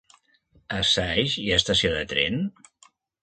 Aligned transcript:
A 0.77 0.79
Saix 0.91 1.35
hi 1.43 1.45
ha 1.51 1.59
estació 1.63 1.93
de 1.99 2.01
tren? 2.13 2.41